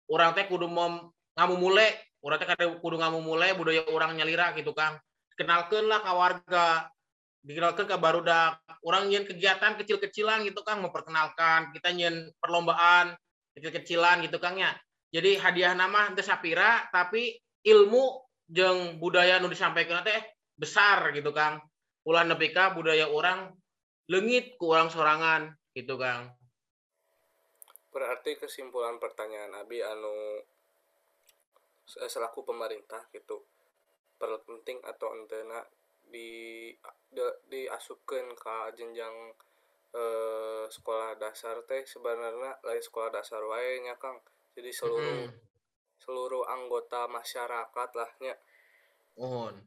orang 0.10 0.38
teh 0.38 0.46
kudu 0.46 0.70
mem 0.70 1.10
ngamumule, 1.34 1.88
urang 2.22 2.38
teh 2.38 2.70
kudu 2.78 3.02
ngamumule 3.02 3.58
budaya 3.58 3.82
urang 3.90 4.14
nyalira 4.14 4.54
gitu 4.54 4.78
Kang. 4.78 5.02
Kenalkeun 5.34 5.90
lah 5.90 6.06
ka 6.06 6.14
warga. 6.14 6.68
Dikenalkan 7.40 7.88
ke 7.88 7.96
barudak. 7.96 8.60
Orang 8.84 9.08
nyen 9.08 9.24
kegiatan 9.24 9.80
kecil-kecilan 9.80 10.44
gitu 10.46 10.62
Kang 10.62 10.84
memperkenalkan. 10.84 11.72
Kita 11.74 11.96
nyen 11.96 12.30
perlombaan 12.38 13.16
kecil-kecilan 13.56 14.22
gitu 14.28 14.38
Kang 14.38 14.60
ya. 14.60 14.76
Jadi 15.10 15.42
hadiah 15.42 15.74
nama 15.74 16.14
teu 16.14 16.22
sapira 16.22 16.86
tapi 16.94 17.42
ilmu 17.66 18.22
jeung 18.46 19.02
budaya 19.02 19.42
nu 19.42 19.50
disampaikan 19.50 20.06
teh 20.06 20.20
besar 20.54 21.10
gitu 21.16 21.34
Kang. 21.34 21.58
Ulah 22.06 22.22
nepi 22.28 22.54
ka 22.54 22.76
budaya 22.76 23.10
orang 23.10 23.50
leungit 24.10 24.58
ku 24.58 24.74
urang 24.74 24.90
sorangan 24.90 25.54
gitu 25.78 25.96
Kang 26.02 26.34
berarti 27.94 28.38
kesimpulan 28.38 28.98
pertanyaan 29.02 29.54
Abi 29.58 29.82
anu 29.82 30.42
se- 31.86 32.06
selaku 32.06 32.46
pemerintah 32.46 33.06
gitu 33.14 33.42
perlu 34.20 34.38
penting 34.46 34.78
atau 34.86 35.14
entena 35.16 35.62
di 36.10 36.70
di- 37.10 37.40
diasupkeun 37.50 38.34
ka 38.38 38.70
jenjang 38.78 39.34
eh, 39.94 40.66
sekolah 40.70 41.18
dasar 41.18 41.66
teh 41.66 41.82
sebenarnya 41.86 42.62
lain 42.66 42.84
sekolah 42.84 43.10
dasar 43.10 43.42
wae 43.46 43.82
nya 43.82 43.98
Kang 43.98 44.22
jadi 44.54 44.70
seluruh 44.70 45.30
Mm-mm. 45.30 45.34
seluruh 46.02 46.44
anggota 46.50 47.06
masyarakat 47.10 47.90
lah 47.94 48.12
nya 48.22 48.36
Mohon. 49.20 49.60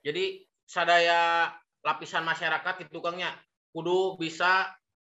Jadi 0.00 0.40
sadaya 0.64 1.52
lapisan 1.84 2.24
masyarakat 2.24 2.88
itu 2.88 2.98
Kang 3.04 3.18
nya 3.20 3.34
kudu 3.72 4.16
bisa 4.20 4.70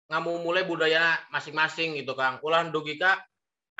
ngamumule 0.08 0.66
budaya 0.68 1.18
masing-masing 1.32 1.98
gitu 1.98 2.12
Kang. 2.14 2.38
Ulah 2.44 2.66
dugi 2.68 3.00
ka 3.00 3.20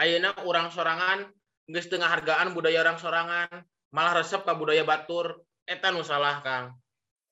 ayeuna 0.01 0.35
urang 0.43 0.73
sorangan 0.73 1.29
geus 1.69 1.89
teu 1.89 2.01
hargaan 2.01 2.53
budaya 2.53 2.85
orang 2.85 3.01
sorangan, 3.01 3.49
malah 3.89 4.21
resep 4.21 4.45
ka 4.45 4.53
budaya 4.53 4.85
batur. 4.85 5.41
Eta 5.65 5.89
nu 5.89 6.05
salah 6.05 6.45
Kang. 6.45 6.77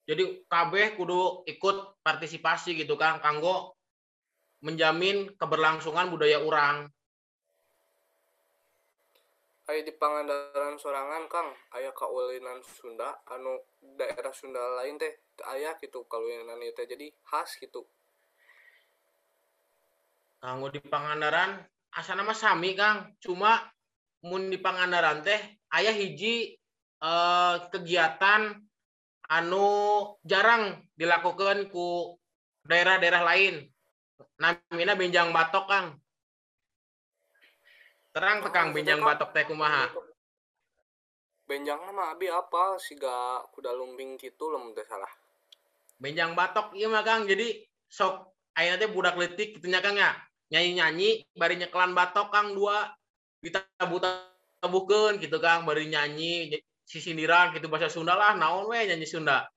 Jadi 0.08 0.48
kabeh 0.48 0.96
kudu 0.96 1.44
ikut 1.44 2.00
partisipasi 2.00 2.74
gitu 2.80 2.96
Kang 2.96 3.20
kanggo 3.20 3.76
menjamin 4.64 5.36
keberlangsungan 5.36 6.08
budaya 6.08 6.40
orang. 6.40 6.88
Aya 9.70 9.86
di 9.86 9.94
Pangandaran 9.94 10.74
sorangan 10.74 11.30
Kang. 11.30 11.54
Aya 11.70 11.94
kaulinan 11.94 12.58
Sunda 12.66 13.14
anu 13.30 13.62
daerah 13.94 14.34
Sunda 14.34 14.58
lain 14.82 14.98
teh 14.98 15.22
aya 15.46 15.78
gitu 15.78 16.02
kaulinan 16.10 16.58
teh. 16.74 16.86
Jadi 16.86 17.14
khas 17.22 17.62
gitu. 17.62 17.86
Kanggo 20.42 20.66
di 20.66 20.82
Pangandaran 20.82 21.62
asa 21.94 22.18
nama 22.18 22.34
sami 22.34 22.74
Kang. 22.74 23.14
Cuma 23.22 23.62
mun 24.26 24.50
di 24.50 24.58
Pangandaran 24.58 25.22
teh 25.22 25.38
aya 25.70 25.94
hiji 25.94 26.58
eh, 26.98 27.56
kegiatan 27.70 28.58
anu 29.30 29.70
jarang 30.26 30.82
dilakukan 30.98 31.70
ku 31.70 32.18
daerah-daerah 32.66 33.22
lain. 33.22 33.62
Namina 34.42 34.98
benjang 34.98 35.30
batok 35.30 35.70
Kang 35.70 36.01
terang 38.12 38.44
tekang 38.44 38.76
benjang 38.76 39.00
batok 39.00 39.32
teh 39.32 39.44
kumaha? 39.48 39.88
Benjang 41.48 41.80
mah 41.92 42.12
abi 42.12 42.28
apa 42.28 42.76
siga 42.76 43.42
kuda 43.52 43.72
lumbing 43.72 44.20
gitu 44.20 44.52
lem 44.52 44.72
salah. 44.84 45.10
Benjang 45.96 46.36
batok 46.36 46.76
iya 46.76 46.92
mah 46.92 47.02
Kang. 47.02 47.24
Jadi 47.24 47.64
sok 47.88 48.36
ayeuna 48.56 48.80
teh 48.80 48.88
budak 48.92 49.16
letik 49.16 49.56
gitu 49.58 49.66
nya 49.72 49.80
Kang 49.80 49.96
ya? 49.96 50.12
Nyanyi-nyanyi 50.52 51.24
bari 51.32 51.56
nyekelan 51.56 51.96
batok 51.96 52.28
Kang 52.28 52.52
dua. 52.52 52.92
Ditabu-tabukeun 53.42 55.18
gitu 55.18 55.40
Kang 55.42 55.64
bari 55.64 55.88
nyanyi 55.88 56.52
si 56.84 57.00
sindiran 57.00 57.50
gitu 57.56 57.66
bahasa 57.72 57.88
Sunda 57.88 58.14
lah 58.14 58.36
naon 58.36 58.68
we 58.68 58.84
nyanyi 58.84 59.08
Sunda. 59.08 59.48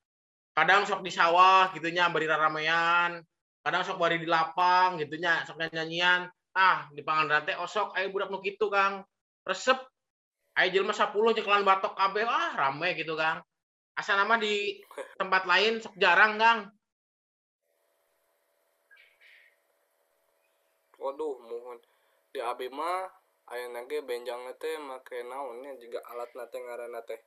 Kadang 0.55 0.87
sok 0.87 1.03
di 1.03 1.11
sawah 1.11 1.69
gitu 1.75 1.91
nya 1.91 2.07
bari 2.07 2.25
ramean 2.25 3.19
kadang 3.65 3.81
sok 3.81 3.97
bari 3.97 4.21
di 4.21 4.29
lapang 4.29 5.01
gitu 5.01 5.17
nya 5.17 5.41
sok 5.41 5.57
nyanyian 5.57 6.29
ah 6.55 6.87
di 6.95 7.03
Pangandaran 7.03 7.43
teh 7.43 7.59
osok. 7.59 7.93
Aya 7.93 8.07
budak 8.07 8.31
nu 8.31 8.39
kitu 8.39 8.71
Kang. 8.71 9.03
Resep. 9.43 9.77
Aya 10.55 10.71
jelema 10.71 10.95
10 10.95 11.11
nyekelan 11.11 11.67
batok 11.67 11.93
kabeh. 11.99 12.23
Ah 12.23 12.55
rame 12.55 12.95
gitu 12.95 13.13
Kang. 13.19 13.43
Asa 13.95 14.15
nama 14.15 14.39
di 14.39 14.79
tempat 15.19 15.43
lain 15.43 15.83
sok 15.83 15.99
jarang 15.99 16.39
Kang. 16.39 16.71
Waduh 20.95 21.35
mohon. 21.43 21.77
Di 22.31 22.39
abi 22.39 22.71
mah 22.71 23.07
aya 23.51 23.69
nage 23.69 24.01
benjang 24.01 24.41
teh 24.57 24.79
make 24.79 25.21
naonnya 25.27 25.75
juga 25.77 26.01
alat 26.07 26.31
nate 26.33 26.57
ngaranna 26.59 27.01
teh. 27.03 27.19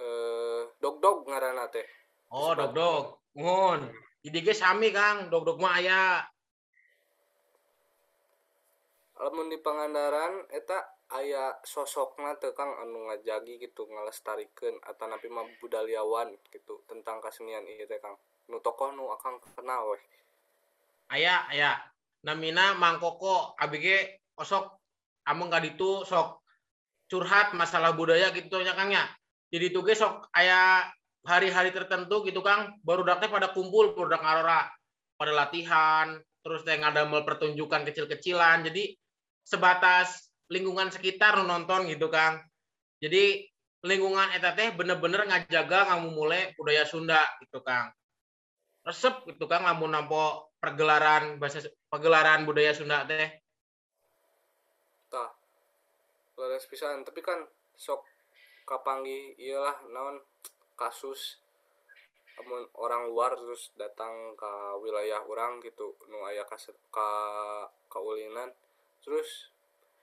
Eh 0.00 0.62
dog 0.80 1.04
dog 1.04 1.28
ngaranna 1.28 1.68
teh. 1.68 1.84
Oh 2.32 2.56
dog 2.56 2.72
dog 2.72 3.04
mohon. 3.36 3.92
Jadi 4.24 4.38
ge 4.40 4.56
sami 4.56 4.88
Kang. 4.88 5.28
Dog 5.28 5.44
dog 5.44 5.60
mah 5.60 5.78
aya 5.78 6.24
lamun 9.18 9.50
di 9.50 9.58
Pangandaran 9.58 10.46
eta 10.54 10.78
aya 11.10 11.58
sosokna 11.66 12.38
teu 12.38 12.54
Kang 12.54 12.70
anu 12.78 13.10
ngajagi 13.10 13.58
gitu 13.58 13.90
ngalestarikeun 13.90 14.78
atanapi 14.86 15.26
mah 15.26 15.42
budayawan 15.58 16.30
gitu 16.54 16.86
tentang 16.86 17.18
kesenian 17.18 17.66
ieu 17.66 17.88
teh 17.90 17.98
Kang. 17.98 18.14
Nu 18.46 18.62
tokoh 18.62 18.94
nu 18.94 19.10
akang 19.10 19.42
kenal 19.58 19.90
weh. 19.90 20.02
Aya 21.10 21.50
aya. 21.50 21.82
Namina 22.22 22.74
Mang 22.78 22.98
Koko 23.02 23.54
abi 23.58 23.78
ge 23.82 23.98
osok 24.38 24.78
ameng 25.26 25.50
ka 25.50 25.62
ditu 25.62 26.02
sok 26.06 26.42
curhat 27.10 27.54
masalah 27.58 27.98
budaya 27.98 28.30
gitu 28.30 28.62
nya 28.62 28.78
Kang 28.78 28.94
ya. 28.94 29.02
Jadi 29.50 29.74
tuh 29.74 29.82
sok 29.82 30.30
aya 30.30 30.86
hari-hari 31.26 31.74
tertentu 31.74 32.22
gitu 32.22 32.38
Kang 32.44 32.78
baru 32.86 33.02
teh 33.18 33.26
pada 33.26 33.50
kumpul 33.50 33.98
barudak 33.98 34.22
ngarora. 34.22 34.70
Pada 35.18 35.34
latihan 35.34 36.14
terus 36.44 36.62
teh 36.62 36.78
ngadamel 36.78 37.26
pertunjukan 37.26 37.82
kecil-kecilan. 37.82 38.62
Jadi 38.70 38.94
sebatas 39.48 40.28
lingkungan 40.52 40.92
sekitar 40.92 41.40
nonton 41.40 41.88
gitu 41.88 42.12
Kang. 42.12 42.44
Jadi 43.00 43.48
lingkungan 43.80 44.28
eta 44.36 44.52
teh 44.52 44.68
bener-bener 44.76 45.24
ngajaga 45.24 45.88
ngamu 45.88 46.08
mulai 46.12 46.52
budaya 46.60 46.84
Sunda 46.84 47.24
gitu 47.40 47.64
Kang. 47.64 47.88
Resep 48.84 49.24
gitu 49.24 49.48
Kang 49.48 49.64
lamun 49.64 49.96
nampo 49.96 50.52
pergelaran 50.60 51.40
bahasa 51.40 51.64
pergelaran 51.88 52.44
budaya 52.44 52.76
Sunda 52.76 53.08
teh. 53.08 53.40
Tah 55.08 55.32
leres 56.36 56.68
pisan. 56.68 57.08
Tapi 57.08 57.24
kan 57.24 57.40
sok 57.72 58.04
kapanggi 58.68 59.32
iyalah 59.40 59.80
naon 59.88 60.20
kasus 60.76 61.40
amun 62.38 62.62
orang 62.78 63.08
luar 63.10 63.34
terus 63.34 63.74
datang 63.74 64.36
ke 64.38 64.50
wilayah 64.78 65.24
orang 65.26 65.58
gitu 65.58 65.98
nu 66.06 66.22
aya 66.22 66.46
ka 66.46 67.10
kaulinan 67.90 68.52
terus 69.04 69.52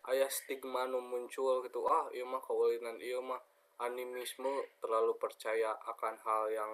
aya 0.06 0.30
stigma 0.30 0.86
nu 0.86 1.02
muncul 1.02 1.66
gitu 1.66 1.86
ah 1.90 2.06
ieu 2.14 2.26
mah 2.26 2.42
kaulinan 2.42 2.98
ieu 3.02 3.22
mah 3.22 3.42
animisme 3.82 4.80
terlalu 4.80 5.18
percaya 5.20 5.76
akan 5.76 6.16
hal 6.24 6.44
yang 6.54 6.72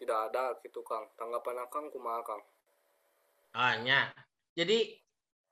tidak 0.00 0.32
ada 0.32 0.56
gitu 0.64 0.80
Kang. 0.80 1.04
Tanggapan 1.12 1.60
Akang 1.60 1.92
kumaha 1.92 2.24
Kang? 2.24 2.42
Hanya 3.52 4.08
jadi 4.56 4.96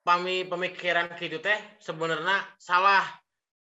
pami 0.00 0.48
pemikiran 0.48 1.12
gitu 1.20 1.42
teh 1.44 1.58
sebenarnya 1.82 2.56
salah. 2.56 3.04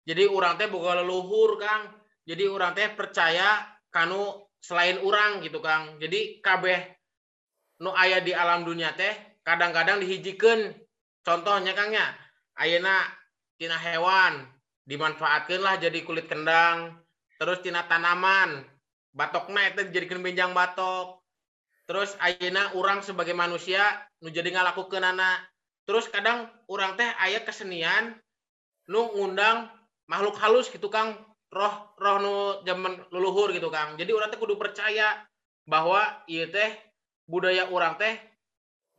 Jadi 0.07 0.31
orang 0.31 0.55
teh 0.55 0.71
bukan 0.71 1.03
leluhur 1.03 1.59
Kang. 1.59 1.91
Jadi 2.23 2.45
orang 2.47 2.77
teh 2.77 2.93
percaya 2.95 3.67
kanu 3.91 4.47
selain 4.63 5.03
orang 5.03 5.43
gitu 5.43 5.59
Kang. 5.59 5.99
Jadi 5.99 6.39
kabeh 6.39 6.79
nu 7.83 7.91
aya 7.91 8.23
di 8.23 8.31
alam 8.31 8.63
dunia 8.63 8.95
teh 8.95 9.43
kadang-kadang 9.43 9.99
dihijikan. 9.99 10.71
Contohnya 11.27 11.75
Kang 11.75 11.91
ya 11.91 12.15
ayeuna 12.59 13.07
tina 13.59 13.79
hewan 13.79 14.47
dimanfaatkan 14.87 15.63
lah 15.63 15.79
jadi 15.79 16.03
kulit 16.03 16.27
kendang 16.27 16.99
terus 17.39 17.63
tina 17.63 17.87
tanaman. 17.87 18.67
Batokna 19.15 19.73
itu 19.73 19.89
dijadikan 19.89 20.21
benjang 20.23 20.53
batok. 20.53 21.19
Terus 21.89 22.15
ayeuna 22.21 22.77
orang 22.77 23.01
sebagai 23.01 23.33
manusia 23.33 23.81
nu 24.21 24.29
jadi 24.29 24.53
ngalakukeun 24.53 25.07
anak 25.07 25.49
terus 25.89 26.05
kadang 26.13 26.53
orang 26.69 27.01
teh 27.01 27.09
aya 27.17 27.41
kesenian 27.41 28.13
nu 28.93 29.09
ngundang 29.17 29.73
makhluk 30.05 30.37
halus 30.37 30.69
gitu 30.69 30.93
Kang. 30.93 31.17
Roh 31.49 31.97
roh 31.97 32.17
nu 32.21 32.35
zaman 32.69 33.01
leluhur 33.09 33.57
gitu 33.57 33.73
Kang. 33.73 33.97
Jadi 33.97 34.13
orang 34.13 34.29
teh 34.29 34.37
kudu 34.37 34.61
percaya 34.61 35.25
bahwa 35.65 36.05
iya 36.29 36.45
teh 36.53 36.77
budaya 37.25 37.73
orang 37.73 37.97
teh 37.97 38.21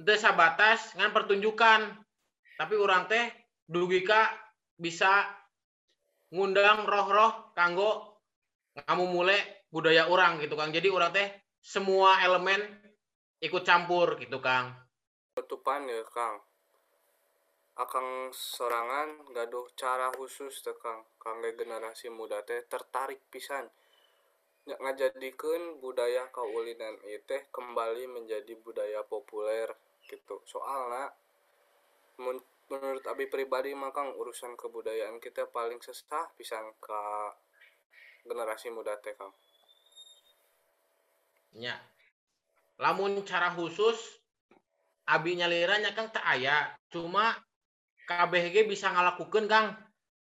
teu 0.01 0.17
sabatas 0.17 0.97
ngan 0.97 1.13
pertunjukan. 1.13 1.93
Tapi 2.57 2.75
orang 2.75 3.05
teh 3.05 3.29
dugika 3.69 4.33
bisa 4.73 5.29
ngundang 6.33 6.89
roh-roh 6.89 7.53
kanggo 7.53 8.17
kamu 8.73 9.05
mulai 9.13 9.39
budaya 9.69 10.09
orang 10.09 10.41
gitu 10.41 10.57
Kang. 10.57 10.73
Jadi 10.73 10.89
orang 10.89 11.13
teh 11.13 11.29
semua 11.61 12.21
elemen 12.25 12.59
ikut 13.41 13.61
campur 13.61 14.17
gitu 14.17 14.41
Kang. 14.41 14.73
Tutupan 15.37 15.85
ya 15.85 16.01
Kang. 16.09 16.41
Akang 17.79 18.33
sorangan 18.35 19.31
gaduh 19.31 19.69
cara 19.77 20.11
khusus 20.17 20.65
teh 20.65 20.75
Kang. 20.81 21.05
Kangge 21.21 21.53
generasi 21.53 22.09
muda 22.09 22.41
teh 22.41 22.65
tertarik 22.65 23.21
pisan. 23.29 23.69
Nya 24.67 24.75
ngajadikeun 24.81 25.81
budaya 25.81 26.29
kaulinan 26.33 26.99
teh 27.25 27.41
kembali 27.53 28.09
menjadi 28.09 28.53
budaya 28.59 29.05
populer 29.05 29.69
gitu. 30.05 30.41
Soalnya 30.45 31.13
mun 32.19 32.41
menurut 32.69 33.03
abi 33.09 33.25
pribadi 33.25 33.73
mah 33.73 33.89
Kang 33.89 34.13
urusan 34.13 34.53
kebudayaan 34.53 35.17
kita 35.17 35.49
paling 35.49 35.81
sesah 35.81 36.29
pisan 36.37 36.63
ke 36.77 37.01
generasi 38.23 38.69
muda 38.69 38.93
teh 39.01 39.17
Kang. 39.17 39.33
Nya. 41.57 41.75
Lamun 42.77 43.25
cara 43.25 43.49
khusus 43.51 43.97
abi 45.09 45.35
nyaliranya 45.35 45.97
Kang 45.97 46.13
tak 46.13 46.23
aya. 46.23 46.77
Cuma 46.93 47.33
KBG 48.05 48.69
bisa 48.69 48.93
ngalakukan 48.93 49.49
Kang. 49.49 49.67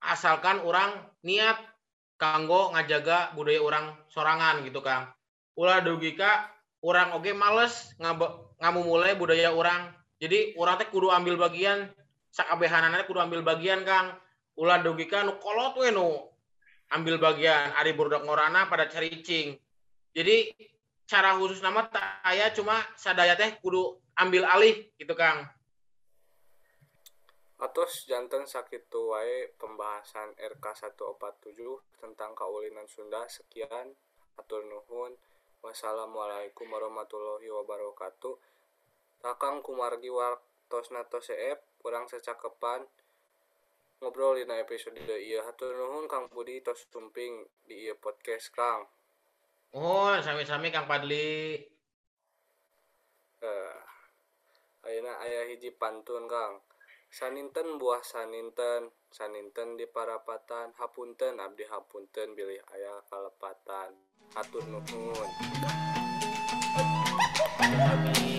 Asalkan 0.04 0.60
orang 0.68 1.00
niat 1.24 1.56
kanggo 2.20 2.76
ngajaga 2.76 3.32
budaya 3.40 3.64
orang 3.64 3.86
sorangan 4.12 4.68
gitu 4.68 4.84
Kang. 4.84 5.08
Ulah 5.56 5.80
dugika 5.80 6.52
orang 6.84 7.16
oge 7.16 7.32
males 7.32 7.96
ngamu 8.60 8.82
mulai 8.84 9.16
budaya 9.16 9.56
orang 9.56 9.96
jadi 10.20 10.56
orang 10.60 10.76
teh 10.80 10.88
kudu 10.92 11.08
ambil 11.12 11.40
bagian 11.40 11.88
sakabehanana 12.34 13.06
kudu 13.06 13.22
ambil 13.22 13.46
bagian 13.46 13.86
Kang. 13.86 14.18
Ulah 14.58 14.82
dugika 14.82 15.22
nu 15.22 15.38
kolot 15.38 15.78
we 15.78 15.94
nu. 15.94 16.26
Ambil 16.90 17.22
bagian 17.22 17.78
ari 17.78 17.94
budak 17.94 18.26
ngorana 18.26 18.66
pada 18.66 18.90
caricing 18.90 19.62
jadi 20.14 20.54
cara 21.10 21.34
khusus 21.42 21.60
nama 21.66 21.90
tak 21.90 22.22
aya 22.22 22.54
cuma 22.54 22.78
sadaya 22.94 23.34
teh 23.34 23.58
kudu 23.66 23.98
ambil 24.14 24.46
alih 24.46 24.94
gitu 25.02 25.18
Kang. 25.18 25.50
Atos 27.58 28.06
jantan 28.06 28.46
sakit 28.46 28.94
wae 28.94 29.58
pembahasan 29.58 30.38
RK 30.38 30.66
147 30.94 31.58
tentang 31.98 32.38
kaulinan 32.38 32.86
Sunda. 32.86 33.26
Sekian 33.26 33.90
atur 34.38 34.62
nuhun. 34.70 35.18
Wassalamualaikum 35.66 36.70
warahmatullahi 36.70 37.48
wabarakatuh. 37.50 38.36
Kakang 39.24 39.66
kumargi 39.66 40.12
tos 40.70 40.92
nato 40.94 41.24
seep 41.24 41.58
kurang 41.84 42.08
secakepan 42.08 42.80
ngobrol 44.00 44.40
di 44.40 44.48
episode 44.48 45.04
iya 45.20 45.44
hatur 45.44 45.76
nuhun 45.76 46.08
Kang 46.08 46.32
Budi 46.32 46.64
tos 46.64 46.88
sumping 46.88 47.44
di 47.68 47.88
iya 47.88 47.96
podcast 47.96 48.56
Kang. 48.56 48.88
Oh 49.76 50.16
sami-sami 50.24 50.72
Kang 50.72 50.88
Padli. 50.88 51.60
Eh 53.44 53.76
ayeuna 54.88 55.20
aya 55.24 55.44
hiji 55.52 55.76
pantun 55.76 56.28
Kang. 56.32 56.64
Saninten 57.12 57.80
buah 57.80 58.04
saninten. 58.04 58.92
Saninten 59.12 59.76
di 59.76 59.88
parapatan. 59.88 60.72
Hapunten 60.80 61.40
abdi 61.40 61.68
hapunten 61.68 62.36
bilih 62.36 62.64
ayah 62.76 63.00
kalepatan. 63.08 63.92
Hatur 64.36 64.64
nuhun. 64.68 65.30
Sami. 67.60 68.24